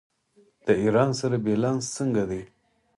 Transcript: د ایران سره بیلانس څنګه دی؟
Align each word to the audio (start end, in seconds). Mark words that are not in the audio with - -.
د 0.65 0.67
ایران 0.83 1.09
سره 1.19 1.35
بیلانس 1.45 1.83
څنګه 1.97 2.23
دی؟ 2.29 2.41